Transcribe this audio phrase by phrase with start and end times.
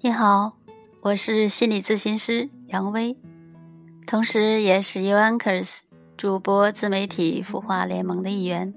[0.00, 0.56] 你好，
[1.00, 3.16] 我是心理咨询师杨威，
[4.06, 5.82] 同时也是 U Anchors
[6.16, 8.74] 主播自媒体孵化联盟的一员。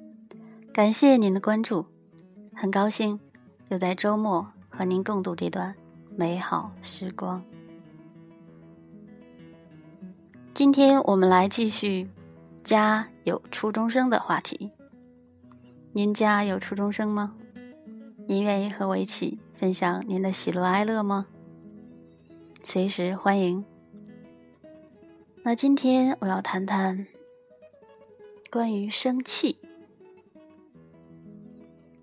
[0.72, 1.88] 感谢您的关注，
[2.54, 3.20] 很高兴
[3.70, 5.74] 又在周末和您共度这段
[6.16, 7.44] 美好时光。
[10.54, 12.10] 今天我们来继续
[12.64, 14.72] “家有初中生”的话题。
[15.92, 17.36] 您家有初中生吗？
[18.28, 19.38] 您愿意和我一起？
[19.54, 21.28] 分享您的喜怒哀乐吗？
[22.64, 23.64] 随时欢迎。
[25.44, 27.06] 那今天我要谈谈
[28.50, 29.60] 关于生气，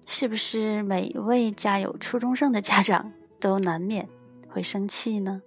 [0.07, 4.09] 是不是每一位家有初中生的家长都难免
[4.49, 5.43] 会生气呢？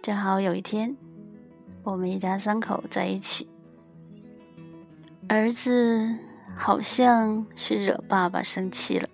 [0.00, 0.96] 正好有一天，
[1.82, 3.48] 我们一家三口在一起，
[5.28, 6.16] 儿子
[6.56, 9.08] 好像是惹爸爸生气了。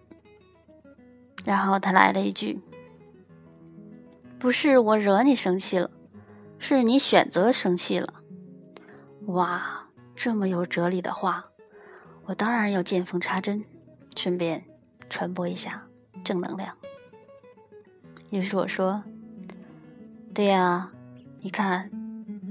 [1.44, 2.60] 然后他来了一句
[4.38, 5.90] ：“不是我惹你生气了，
[6.58, 8.14] 是你选择生气了。”
[9.26, 11.46] 哇，这么有哲理的话，
[12.26, 13.64] 我当然要见缝插针，
[14.16, 14.64] 顺便
[15.10, 15.86] 传播一下
[16.24, 16.76] 正能量。
[18.30, 19.02] 于是我说
[20.32, 20.90] ：“对呀，
[21.40, 21.90] 你看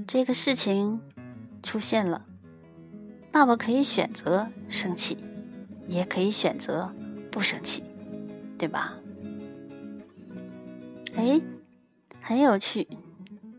[0.06, 1.00] 这个事情
[1.62, 2.26] 出现了，
[3.32, 5.16] 爸爸可以选择生气，
[5.88, 6.94] 也可以选择
[7.30, 7.82] 不生气。”
[8.58, 8.96] 对吧？
[11.16, 11.40] 哎，
[12.20, 12.86] 很有趣，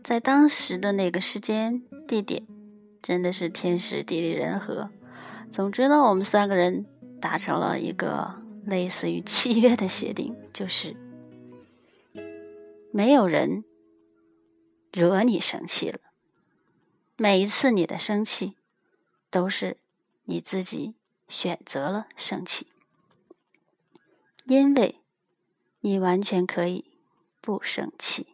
[0.02, 2.46] 在当时的那个时间地点，
[3.02, 4.88] 真的是天时地利人和。
[5.50, 6.86] 总之呢，我们三个人
[7.20, 10.96] 达成了一个类似于契约的协定，就是
[12.90, 13.62] 没有人
[14.90, 15.98] 惹你生气了。
[17.18, 18.56] 每一次你的生气，
[19.34, 19.78] 都是
[20.26, 20.94] 你自己
[21.26, 22.68] 选择了生气。
[24.44, 25.00] 因为，
[25.80, 26.84] 你完全可以
[27.40, 28.33] 不生气。